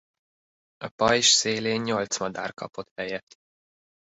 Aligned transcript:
A 0.77 0.87
pajzs 0.89 1.25
szélén 1.29 1.81
nyolc 1.81 2.19
madár 2.19 2.53
kapott 2.53 2.89
helyet. 2.95 3.35